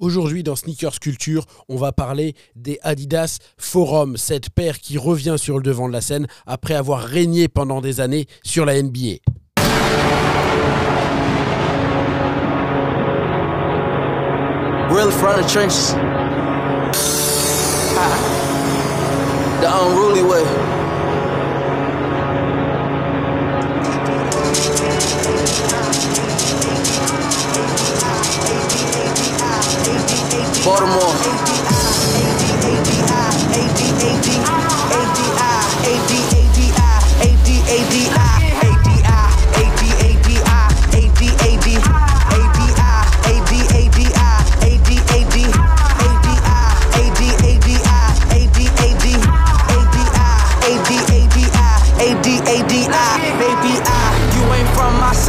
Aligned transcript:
Aujourd'hui, 0.00 0.42
dans 0.42 0.56
Sneakers 0.56 0.98
Culture, 0.98 1.44
on 1.68 1.76
va 1.76 1.92
parler 1.92 2.34
des 2.56 2.78
Adidas 2.82 3.36
Forum, 3.58 4.16
cette 4.16 4.48
paire 4.48 4.78
qui 4.78 4.96
revient 4.96 5.36
sur 5.36 5.58
le 5.58 5.62
devant 5.62 5.88
de 5.88 5.92
la 5.92 6.00
scène 6.00 6.26
après 6.46 6.74
avoir 6.74 7.02
régné 7.02 7.48
pendant 7.48 7.82
des 7.82 8.00
années 8.00 8.26
sur 8.42 8.64
la 8.64 8.82
NBA. 8.82 9.18
Front 14.90 15.08
of. 15.08 15.46
The 19.60 19.66
unruly 19.66 20.22
way. 20.22 20.59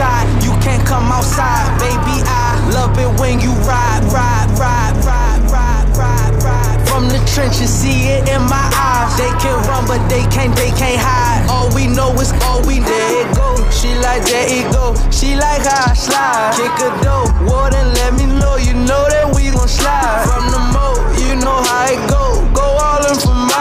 From 0.01 0.17
my 0.17 0.25
side, 0.25 0.43
you 0.43 0.51
can't 0.61 0.85
come 0.85 1.11
outside, 1.11 1.69
baby. 1.77 2.17
I 2.25 2.57
love 2.73 2.97
it 2.97 3.19
when 3.19 3.39
you 3.39 3.51
ride, 3.69 4.03
ride, 4.09 4.49
ride, 4.57 4.97
ride, 5.05 5.41
ride, 5.51 5.97
ride, 5.97 6.43
ride. 6.43 6.87
From 6.87 7.07
the 7.07 7.19
trenches, 7.33 7.69
see 7.69 8.09
it 8.09 8.27
in 8.27 8.41
my 8.49 8.67
eyes. 8.75 9.15
They 9.17 9.31
can 9.39 9.55
run, 9.67 9.85
but 9.87 10.01
they 10.09 10.23
can't, 10.33 10.55
they 10.55 10.71
can't 10.71 10.99
hide. 10.99 11.47
All 11.49 11.69
we 11.75 11.87
know 11.87 12.13
is 12.19 12.33
all 12.43 12.65
we 12.65 12.79
there 12.79 13.21
it 13.21 13.35
go. 13.35 13.55
She 13.69 13.93
like 13.95 14.23
there 14.25 14.47
it 14.49 14.71
go. 14.73 14.95
She 15.11 15.35
like 15.35 15.63
how 15.63 15.91
I 15.91 15.93
slide. 15.93 16.53
Kick 16.57 16.75
a 16.81 16.89
dough, 17.03 17.29
water, 17.45 17.83
let 18.01 18.13
me 18.13 18.25
know. 18.25 18.57
You 18.57 18.73
know 18.73 19.03
that 19.09 19.29
we 19.35 19.51
gon' 19.51 19.67
slide. 19.67 20.25
From 20.25 20.45
the 20.49 20.61
moat, 20.73 20.97
you 21.21 21.35
know 21.35 21.61
how 21.61 21.93
it 21.93 22.01
go. 22.09 22.23
Go 22.53 22.65
all 22.65 23.05
in 23.05 23.17
for 23.19 23.35
mine. 23.35 23.60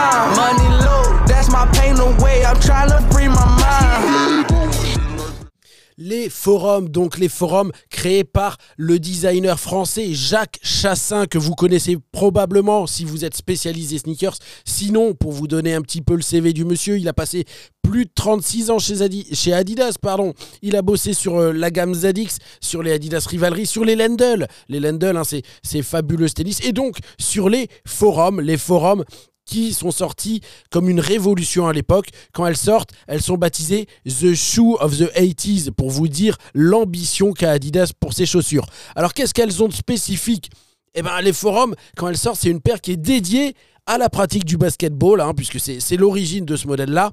Forums, 6.31 6.89
donc 6.89 7.19
les 7.19 7.29
forums 7.29 7.71
créés 7.91 8.23
par 8.23 8.57
le 8.77 8.97
designer 8.97 9.59
français 9.59 10.13
Jacques 10.13 10.57
Chassin, 10.63 11.27
que 11.27 11.37
vous 11.37 11.53
connaissez 11.53 11.97
probablement 12.11 12.87
si 12.87 13.05
vous 13.05 13.23
êtes 13.23 13.35
spécialisé 13.37 13.99
sneakers. 13.99 14.37
Sinon, 14.65 15.13
pour 15.13 15.31
vous 15.31 15.47
donner 15.47 15.75
un 15.75 15.81
petit 15.83 16.01
peu 16.01 16.15
le 16.15 16.23
CV 16.23 16.53
du 16.53 16.65
monsieur, 16.65 16.97
il 16.97 17.07
a 17.07 17.13
passé 17.13 17.45
plus 17.83 18.05
de 18.05 18.11
36 18.15 18.69
ans 18.71 18.79
chez, 18.79 19.01
Adi- 19.01 19.27
chez 19.33 19.53
Adidas. 19.53 19.95
Pardon. 20.01 20.33
Il 20.61 20.75
a 20.75 20.81
bossé 20.81 21.13
sur 21.13 21.37
euh, 21.37 21.51
la 21.51 21.69
gamme 21.71 21.93
Zadix, 21.93 22.37
sur 22.61 22.81
les 22.83 22.93
Adidas 22.93 23.25
Rivalry, 23.27 23.65
sur 23.65 23.83
les 23.83 23.95
Lendl. 23.95 24.47
Les 24.69 24.79
Lendl, 24.79 25.17
hein, 25.17 25.23
c'est 25.23 25.41
c'est 25.61 25.81
fabuleux 25.83 26.29
tennis. 26.29 26.59
Et 26.63 26.71
donc, 26.71 26.97
sur 27.19 27.49
les 27.49 27.67
forums, 27.85 28.39
les 28.39 28.57
forums 28.57 29.03
qui 29.51 29.73
sont 29.73 29.91
sorties 29.91 30.39
comme 30.69 30.89
une 30.89 31.01
révolution 31.01 31.67
à 31.67 31.73
l'époque. 31.73 32.07
Quand 32.31 32.47
elles 32.47 32.55
sortent, 32.55 32.91
elles 33.07 33.21
sont 33.21 33.37
baptisées 33.37 33.85
The 34.07 34.33
Shoe 34.33 34.77
of 34.79 34.97
the 34.97 35.11
80s 35.13 35.71
pour 35.71 35.89
vous 35.89 36.07
dire 36.07 36.37
l'ambition 36.53 37.33
qu'a 37.33 37.51
Adidas 37.51 37.91
pour 37.99 38.13
ses 38.13 38.25
chaussures. 38.25 38.65
Alors 38.95 39.13
qu'est-ce 39.13 39.33
qu'elles 39.33 39.61
ont 39.61 39.67
de 39.67 39.73
spécifique? 39.73 40.51
Eh 40.93 41.01
bien 41.01 41.19
les 41.19 41.33
forums, 41.33 41.75
quand 41.97 42.07
elles 42.07 42.17
sortent, 42.17 42.39
c'est 42.39 42.49
une 42.49 42.61
paire 42.61 42.79
qui 42.79 42.93
est 42.93 42.97
dédiée 42.97 43.53
à 43.85 43.97
la 43.97 44.09
pratique 44.09 44.45
du 44.45 44.55
basketball, 44.55 45.19
hein, 45.19 45.33
puisque 45.35 45.59
c'est 45.59 45.97
l'origine 45.97 46.45
de 46.45 46.55
ce 46.55 46.67
modèle-là. 46.67 47.11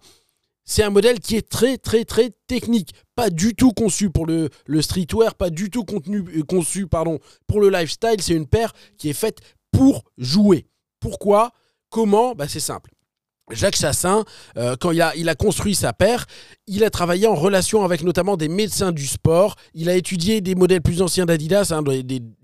C'est 0.64 0.84
un 0.84 0.90
modèle 0.90 1.18
qui 1.18 1.34
est 1.34 1.48
très 1.48 1.76
très 1.76 2.04
très 2.04 2.30
technique, 2.46 2.92
pas 3.16 3.30
du 3.30 3.54
tout 3.56 3.72
conçu 3.72 4.10
pour 4.10 4.26
le, 4.26 4.48
le 4.66 4.80
streetwear, 4.80 5.34
pas 5.34 5.50
du 5.50 5.70
tout 5.70 5.82
contenu, 5.82 6.22
euh, 6.36 6.42
conçu 6.44 6.86
pardon, 6.86 7.18
pour 7.48 7.60
le 7.60 7.68
lifestyle. 7.68 8.20
C'est 8.20 8.34
une 8.34 8.46
paire 8.46 8.72
qui 8.96 9.08
est 9.08 9.14
faite 9.14 9.38
pour 9.72 10.04
jouer. 10.18 10.66
Pourquoi? 11.00 11.52
Comment? 11.90 12.34
Bah, 12.34 12.48
C'est 12.48 12.60
simple. 12.60 12.90
Jacques 13.50 13.76
Chassin, 13.76 14.24
euh, 14.56 14.76
quand 14.78 14.90
il 14.90 15.00
a, 15.00 15.34
construit 15.34 15.74
sa 15.74 15.92
paire, 15.92 16.26
il 16.66 16.84
a 16.84 16.90
travaillé 16.90 17.26
en 17.26 17.34
relation 17.34 17.84
avec 17.84 18.02
notamment 18.02 18.36
des 18.36 18.48
médecins 18.48 18.92
du 18.92 19.06
sport. 19.06 19.56
Il 19.74 19.88
a 19.88 19.94
étudié 19.94 20.40
des 20.40 20.54
modèles 20.54 20.82
plus 20.82 21.02
anciens 21.02 21.26
d'Adidas, 21.26 21.72
hein, 21.72 21.82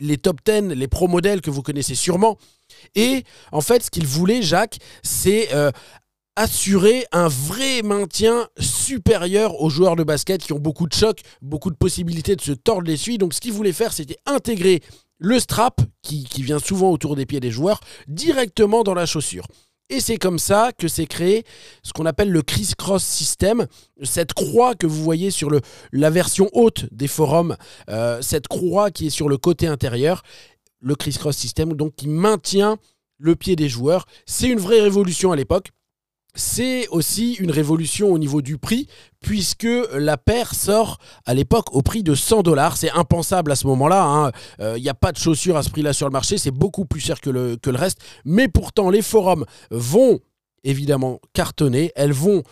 les 0.00 0.16
top 0.16 0.38
10, 0.44 0.74
les 0.74 0.88
pro 0.88 1.08
modèles 1.08 1.40
que 1.40 1.50
vous 1.50 1.62
connaissez 1.62 1.94
sûrement. 1.94 2.38
Et 2.94 3.24
en 3.52 3.60
fait, 3.60 3.82
ce 3.82 3.90
qu'il 3.90 4.06
voulait, 4.06 4.42
Jacques, 4.42 4.78
c'est 5.02 5.54
euh, 5.54 5.70
assurer 6.36 7.06
un 7.12 7.28
vrai 7.28 7.82
maintien 7.82 8.48
supérieur 8.58 9.60
aux 9.60 9.70
joueurs 9.70 9.96
de 9.96 10.02
basket 10.02 10.42
qui 10.42 10.52
ont 10.52 10.58
beaucoup 10.58 10.86
de 10.86 10.92
chocs, 10.92 11.20
beaucoup 11.42 11.70
de 11.70 11.76
possibilités 11.76 12.36
de 12.36 12.40
se 12.40 12.52
tordre 12.52 12.86
les 12.86 12.96
suies. 12.96 13.18
Donc 13.18 13.34
ce 13.34 13.40
qu'il 13.40 13.52
voulait 13.52 13.72
faire, 13.72 13.92
c'était 13.92 14.18
intégrer 14.26 14.80
le 15.18 15.38
strap, 15.38 15.80
qui, 16.02 16.26
vient 16.38 16.58
souvent 16.58 16.90
autour 16.90 17.16
des 17.16 17.24
pieds 17.24 17.40
des 17.40 17.50
joueurs, 17.50 17.80
directement 18.08 18.82
dans 18.82 18.94
la 18.94 19.06
chaussure. 19.06 19.46
Et 19.90 20.00
c'est 20.00 20.16
comme 20.16 20.38
ça 20.38 20.72
que 20.76 20.88
s'est 20.88 21.06
créé 21.06 21.44
ce 21.82 21.92
qu'on 21.92 22.06
appelle 22.06 22.30
le 22.30 22.42
criss-cross 22.42 23.02
system, 23.02 23.66
cette 24.02 24.32
croix 24.32 24.74
que 24.74 24.86
vous 24.86 25.02
voyez 25.02 25.30
sur 25.30 25.50
la 25.92 26.10
version 26.10 26.48
haute 26.52 26.86
des 26.90 27.06
forums, 27.06 27.56
euh, 27.90 28.20
cette 28.22 28.48
croix 28.48 28.90
qui 28.90 29.06
est 29.06 29.10
sur 29.10 29.28
le 29.28 29.36
côté 29.36 29.66
intérieur, 29.66 30.22
le 30.80 30.94
criss-cross 30.94 31.36
system, 31.36 31.74
donc 31.74 31.94
qui 31.96 32.08
maintient 32.08 32.78
le 33.18 33.36
pied 33.36 33.56
des 33.56 33.68
joueurs. 33.68 34.06
C'est 34.26 34.48
une 34.48 34.58
vraie 34.58 34.80
révolution 34.80 35.32
à 35.32 35.36
l'époque. 35.36 35.68
C'est 36.34 36.88
aussi 36.88 37.34
une 37.34 37.50
révolution 37.50 38.12
au 38.12 38.18
niveau 38.18 38.42
du 38.42 38.58
prix, 38.58 38.88
puisque 39.20 39.68
la 39.92 40.16
paire 40.16 40.54
sort 40.54 40.98
à 41.26 41.34
l'époque 41.34 41.74
au 41.74 41.82
prix 41.82 42.02
de 42.02 42.14
100 42.14 42.42
dollars. 42.42 42.76
C'est 42.76 42.90
impensable 42.90 43.52
à 43.52 43.56
ce 43.56 43.66
moment-là. 43.68 44.32
Il 44.58 44.82
n'y 44.82 44.88
a 44.88 44.94
pas 44.94 45.12
de 45.12 45.18
chaussures 45.18 45.56
à 45.56 45.62
ce 45.62 45.70
prix-là 45.70 45.92
sur 45.92 46.06
le 46.06 46.12
marché. 46.12 46.36
C'est 46.36 46.50
beaucoup 46.50 46.84
plus 46.84 47.00
cher 47.00 47.20
que 47.20 47.30
le, 47.30 47.56
que 47.56 47.70
le 47.70 47.78
reste. 47.78 47.98
Mais 48.24 48.48
pourtant, 48.48 48.90
les 48.90 49.02
forums 49.02 49.44
vont 49.70 50.20
évidemment 50.64 51.20
cartonner. 51.32 51.92
Elles 51.94 52.12
vont 52.12 52.42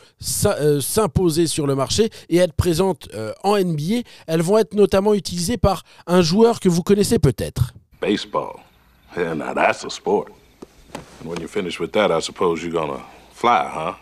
euh, 0.45 0.81
s'imposer 0.81 1.47
sur 1.47 1.67
le 1.67 1.75
marché 1.75 2.11
et 2.29 2.37
être 2.37 2.53
présentes 2.53 3.09
euh, 3.15 3.33
en 3.43 3.59
NBA. 3.59 4.03
Elles 4.27 4.43
vont 4.43 4.59
être 4.59 4.75
notamment 4.75 5.15
utilisées 5.15 5.57
par 5.57 5.83
un 6.07 6.23
joueur 6.23 6.61
que 6.61 6.69
vous 6.69 6.83
connaissez 6.83 7.19
peut-être. 7.19 7.73
Baseball. 8.01 8.61
Yeah, 9.17 9.35
now 9.35 9.55
that's 9.55 9.85
a 9.85 9.91
sport. 9.91 10.27
And 11.21 11.29
when 11.29 11.41
you 11.41 11.49
finish 11.49 11.81
with 11.81 11.93
that, 11.93 12.11
I 12.11 12.21
suppose 12.21 12.63
you're 12.63 12.73
gonna 12.73 13.03
fly, 13.33 13.69
huh? 13.69 13.95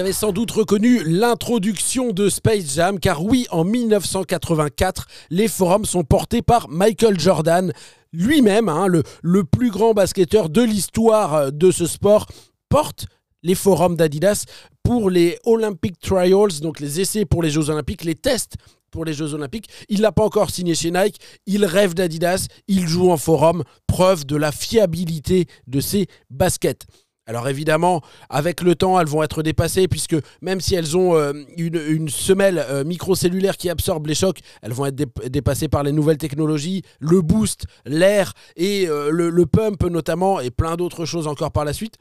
Avez 0.00 0.12
sans 0.14 0.32
doute 0.32 0.50
reconnu 0.50 1.04
l'introduction 1.04 2.12
de 2.12 2.30
Space 2.30 2.74
Jam, 2.74 2.98
car 2.98 3.22
oui, 3.22 3.46
en 3.50 3.64
1984, 3.64 5.06
les 5.28 5.46
forums 5.46 5.84
sont 5.84 6.04
portés 6.04 6.40
par 6.40 6.70
Michael 6.70 7.20
Jordan, 7.20 7.70
lui-même, 8.10 8.70
hein, 8.70 8.86
le, 8.86 9.02
le 9.22 9.44
plus 9.44 9.70
grand 9.70 9.92
basketteur 9.92 10.48
de 10.48 10.62
l'histoire 10.62 11.34
euh, 11.34 11.50
de 11.50 11.70
ce 11.70 11.86
sport, 11.86 12.26
porte 12.70 13.06
les 13.42 13.54
forums 13.54 13.94
d'Adidas 13.94 14.44
pour 14.82 15.10
les 15.10 15.38
Olympic 15.44 15.98
Trials, 15.98 16.60
donc 16.62 16.80
les 16.80 17.00
essais 17.00 17.26
pour 17.26 17.42
les 17.42 17.50
Jeux 17.50 17.68
Olympiques, 17.68 18.04
les 18.04 18.14
tests 18.14 18.54
pour 18.90 19.04
les 19.04 19.12
Jeux 19.12 19.34
Olympiques. 19.34 19.68
Il 19.90 20.00
n'a 20.00 20.12
pas 20.12 20.24
encore 20.24 20.48
signé 20.48 20.74
chez 20.74 20.90
Nike, 20.90 21.20
il 21.44 21.66
rêve 21.66 21.92
d'Adidas, 21.92 22.46
il 22.68 22.88
joue 22.88 23.10
en 23.10 23.18
forum, 23.18 23.64
preuve 23.86 24.24
de 24.24 24.36
la 24.36 24.50
fiabilité 24.50 25.46
de 25.66 25.80
ses 25.80 26.06
baskets. 26.30 26.86
Alors 27.30 27.46
évidemment, 27.46 28.00
avec 28.28 28.60
le 28.60 28.74
temps, 28.74 28.98
elles 28.98 29.06
vont 29.06 29.22
être 29.22 29.44
dépassées 29.44 29.86
puisque 29.86 30.16
même 30.42 30.60
si 30.60 30.74
elles 30.74 30.96
ont 30.96 31.14
euh, 31.14 31.32
une, 31.56 32.08
semelle 32.08 32.58
euh, 32.58 32.82
microcellulaire 32.82 33.56
qui 33.56 33.70
absorbe 33.70 34.08
les 34.08 34.16
chocs, 34.16 34.40
elles 34.62 34.72
vont 34.72 34.86
être 34.86 34.96
dépassées 35.28 35.68
par 35.68 35.84
les 35.84 35.92
nouvelles 35.92 36.18
technologies, 36.18 36.82
le 36.98 37.22
boost, 37.22 37.66
l'air 37.86 38.32
et 38.56 38.88
euh, 38.88 39.10
le, 39.12 39.46
pump 39.46 39.84
notamment 39.84 40.40
et 40.40 40.50
plein 40.50 40.74
d'autres 40.74 41.04
choses 41.04 41.28
encore 41.28 41.52
par 41.52 41.64
la 41.64 41.72
suite. 41.72 41.98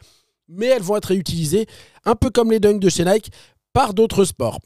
Mais 0.48 0.66
elles 0.66 0.82
vont 0.82 0.98
être 0.98 1.10
réutilisées, 1.10 1.68
un 2.06 2.16
peu 2.16 2.32
comme 2.32 2.50
les 2.50 2.60
dunks 2.60 2.80
de 2.80 2.90
chez 2.90 3.06
Nike, 3.06 3.32
par 3.72 3.94
d'autres 3.94 4.26
sports. 4.26 4.58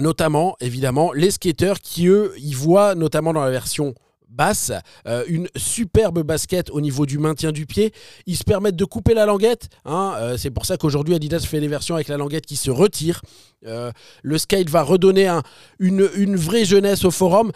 Notamment, 0.00 0.56
évidemment, 0.58 1.12
les 1.12 1.30
skateurs 1.30 1.78
qui, 1.78 2.08
eux, 2.08 2.34
y 2.38 2.54
voient, 2.54 2.96
notamment 2.96 3.32
dans 3.32 3.44
la 3.44 3.52
version 3.52 3.94
basse, 4.32 4.72
euh, 5.06 5.24
une 5.28 5.48
superbe 5.56 6.22
basket 6.22 6.70
au 6.70 6.80
niveau 6.80 7.06
du 7.06 7.18
maintien 7.18 7.52
du 7.52 7.66
pied. 7.66 7.92
Ils 8.26 8.36
se 8.36 8.44
permettent 8.44 8.76
de 8.76 8.84
couper 8.84 9.14
la 9.14 9.26
languette. 9.26 9.68
Hein, 9.84 10.14
euh, 10.16 10.36
c'est 10.36 10.50
pour 10.50 10.66
ça 10.66 10.76
qu'aujourd'hui 10.76 11.14
Adidas 11.14 11.44
fait 11.46 11.60
des 11.60 11.68
versions 11.68 11.94
avec 11.94 12.08
la 12.08 12.16
languette 12.16 12.46
qui 12.46 12.56
se 12.56 12.70
retire. 12.70 13.22
Euh, 13.66 13.92
le 14.22 14.38
skate 14.38 14.68
va 14.68 14.82
redonner 14.82 15.28
une, 15.78 16.08
une 16.16 16.36
vraie 16.36 16.64
jeunesse 16.64 17.04
au 17.04 17.10
forum. 17.10 17.52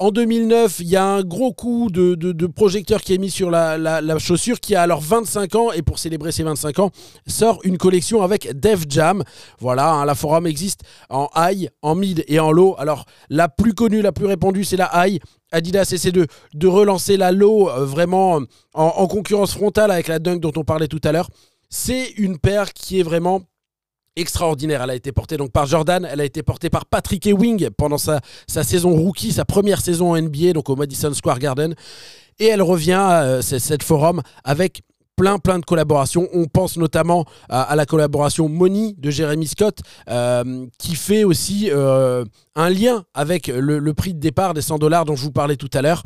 En 0.00 0.12
2009, 0.12 0.80
il 0.80 0.88
y 0.88 0.96
a 0.96 1.04
un 1.04 1.22
gros 1.22 1.52
coup 1.52 1.90
de, 1.90 2.46
projecteur 2.46 3.02
qui 3.02 3.12
est 3.12 3.18
mis 3.18 3.28
sur 3.28 3.50
la, 3.50 4.18
chaussure 4.18 4.58
qui 4.58 4.74
a 4.74 4.80
alors 4.80 5.02
25 5.02 5.54
ans 5.56 5.72
et 5.72 5.82
pour 5.82 5.98
célébrer 5.98 6.32
ses 6.32 6.42
25 6.42 6.78
ans, 6.78 6.90
sort 7.26 7.60
une 7.64 7.76
collection 7.76 8.22
avec 8.22 8.58
Def 8.58 8.84
Jam. 8.88 9.22
Voilà, 9.58 9.92
hein, 9.92 10.06
la 10.06 10.14
forum 10.14 10.46
existe 10.46 10.84
en 11.10 11.28
high, 11.36 11.68
en 11.82 11.94
mid 11.96 12.24
et 12.28 12.40
en 12.40 12.50
low. 12.50 12.76
Alors 12.78 13.04
la 13.28 13.50
plus 13.50 13.74
connue, 13.74 14.00
la 14.00 14.12
plus 14.12 14.24
répandue, 14.24 14.64
c'est 14.64 14.78
la 14.78 14.90
high. 14.94 15.20
Adidas 15.52 15.90
essaie 15.92 16.12
de, 16.12 16.26
relancer 16.66 17.18
la 17.18 17.30
low 17.30 17.68
euh, 17.68 17.84
vraiment 17.84 18.36
en, 18.72 18.84
en 18.84 19.06
concurrence 19.06 19.52
frontale 19.52 19.90
avec 19.90 20.08
la 20.08 20.18
dunk 20.18 20.40
dont 20.40 20.52
on 20.56 20.64
parlait 20.64 20.88
tout 20.88 21.00
à 21.04 21.12
l'heure. 21.12 21.28
C'est 21.68 22.06
une 22.16 22.38
paire 22.38 22.72
qui 22.72 23.00
est 23.00 23.02
vraiment 23.02 23.42
extraordinaire. 24.16 24.82
Elle 24.82 24.90
a 24.90 24.94
été 24.94 25.12
portée 25.12 25.36
donc 25.36 25.52
par 25.52 25.66
Jordan, 25.66 26.06
elle 26.10 26.20
a 26.20 26.24
été 26.24 26.42
portée 26.42 26.70
par 26.70 26.86
Patrick 26.86 27.26
Ewing 27.26 27.70
pendant 27.70 27.98
sa, 27.98 28.20
sa 28.46 28.62
saison 28.64 28.94
rookie, 28.94 29.32
sa 29.32 29.44
première 29.44 29.80
saison 29.80 30.12
en 30.12 30.20
NBA, 30.20 30.52
donc 30.52 30.68
au 30.68 30.76
Madison 30.76 31.12
Square 31.12 31.38
Garden. 31.38 31.74
Et 32.38 32.46
elle 32.46 32.62
revient, 32.62 33.06
euh, 33.10 33.42
cette 33.42 33.82
forum, 33.82 34.22
avec 34.44 34.82
plein 35.16 35.38
plein 35.38 35.58
de 35.58 35.64
collaborations. 35.66 36.28
On 36.32 36.46
pense 36.46 36.78
notamment 36.78 37.26
à, 37.50 37.76
la 37.76 37.84
collaboration 37.84 38.48
Money 38.48 38.94
de 38.96 39.10
Jeremy 39.10 39.46
Scott, 39.46 39.80
euh, 40.08 40.66
qui 40.78 40.94
fait 40.94 41.24
aussi 41.24 41.68
euh, 41.70 42.24
un 42.56 42.70
lien 42.70 43.04
avec 43.12 43.48
le, 43.48 43.78
le, 43.78 43.94
prix 43.94 44.14
de 44.14 44.18
départ 44.18 44.54
des 44.54 44.62
100 44.62 44.78
dollars 44.78 45.04
dont 45.04 45.16
je 45.16 45.22
vous 45.22 45.32
parlais 45.32 45.56
tout 45.56 45.68
à 45.74 45.82
l'heure. 45.82 46.02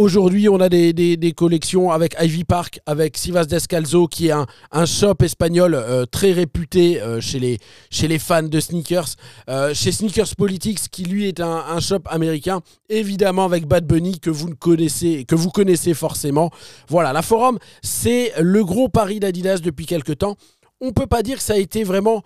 Aujourd'hui, 0.00 0.48
on 0.48 0.60
a 0.60 0.70
des, 0.70 1.34
collections 1.36 1.90
avec 1.90 2.16
Ivy 2.18 2.44
Park, 2.44 2.80
avec 2.86 3.18
Sivas 3.18 3.44
Descalzo, 3.44 4.06
qui 4.06 4.28
est 4.28 4.32
un, 4.32 4.86
shop 4.86 5.16
espagnol 5.20 5.74
euh, 5.74 6.06
très 6.06 6.32
réputé 6.32 7.02
euh, 7.02 7.20
chez, 7.20 7.38
les, 7.38 7.58
chez 7.90 8.08
les 8.08 8.18
fans 8.18 8.42
de 8.42 8.60
sneakers. 8.60 9.08
Euh, 9.50 9.74
chez 9.74 9.92
Sneakers 9.92 10.34
Politics, 10.38 10.88
qui 10.90 11.04
lui 11.04 11.28
est 11.28 11.40
un, 11.40 11.80
shop 11.80 12.00
américain. 12.06 12.62
Évidemment 12.88 13.44
avec 13.44 13.66
Bad 13.66 13.86
Bunny, 13.86 14.20
que 14.20 14.30
vous, 14.30 14.48
connaissez, 14.56 15.26
que 15.26 15.34
vous 15.34 15.50
connaissez 15.50 15.92
forcément. 15.92 16.48
Voilà, 16.88 17.12
la 17.12 17.20
Forum, 17.20 17.58
c'est 17.82 18.32
le 18.40 18.64
gros 18.64 18.88
pari 18.88 19.20
d'Adidas 19.20 19.58
depuis 19.58 19.84
quelques 19.84 20.16
temps. 20.16 20.36
On 20.80 20.86
ne 20.86 20.92
peut 20.92 21.08
pas 21.08 21.22
dire 21.22 21.36
que 21.36 21.42
ça 21.42 21.52
a 21.52 21.58
été 21.58 21.84
vraiment 21.84 22.22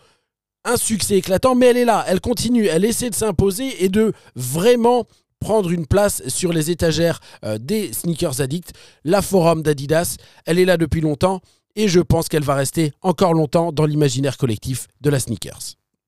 un 0.65 0.76
succès 0.76 1.17
éclatant, 1.17 1.56
mais 1.56 1.67
elle 1.67 1.76
est 1.79 1.85
là, 1.85 2.05
elle 2.06 2.21
continue, 2.21 2.67
elle 2.67 2.85
essaie 2.85 3.11
de 3.11 3.15
s'imposer 3.15 3.85
et 3.85 3.88
de 3.88 4.12
vraiment 4.37 5.06
prendre 5.44 5.70
une 5.70 5.87
place 5.87 6.26
sur 6.26 6.55
les 6.55 6.70
étagères 6.70 7.20
euh, 7.44 7.58
des 7.58 7.93
sneakers 7.93 8.41
addicts. 8.41 8.73
La 9.05 9.20
forum 9.20 9.62
d'Adidas, 9.62 10.17
elle 10.46 10.58
est 10.58 10.64
là 10.64 10.79
depuis 10.79 11.02
longtemps 11.02 11.43
et 11.76 11.87
je 11.87 12.00
pense 12.00 12.29
qu'elle 12.29 12.44
va 12.44 12.55
rester 12.55 12.93
encore 13.02 13.35
longtemps 13.35 13.70
dans 13.70 13.85
l'imaginaire 13.85 14.38
collectif 14.38 14.87
de 15.02 15.11
la 15.11 15.20
sneakers. 15.20 15.83